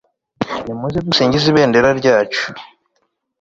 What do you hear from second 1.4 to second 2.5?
ibendera ryacu